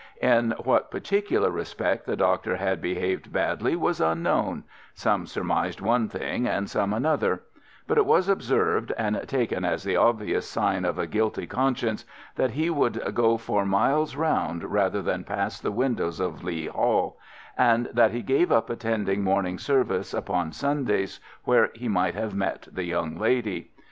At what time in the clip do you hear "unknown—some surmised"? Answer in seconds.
4.01-5.79